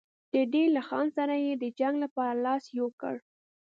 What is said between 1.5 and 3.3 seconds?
د جنګ لپاره لاس یو کړ.